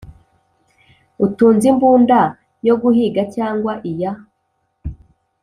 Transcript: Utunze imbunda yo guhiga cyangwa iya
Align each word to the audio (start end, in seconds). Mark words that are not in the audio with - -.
Utunze 1.25 1.65
imbunda 1.71 2.19
yo 2.67 2.75
guhiga 2.81 3.21
cyangwa 3.35 3.73
iya 3.89 4.11